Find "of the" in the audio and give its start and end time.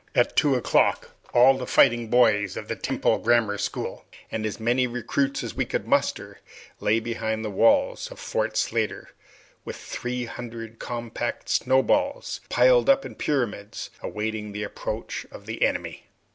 2.57-2.75, 15.31-15.61